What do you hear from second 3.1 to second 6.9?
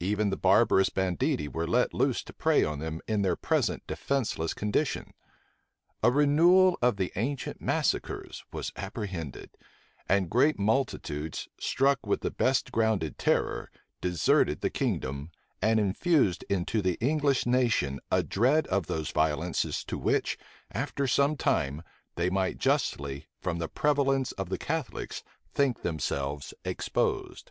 their present defenceless condition. A renewal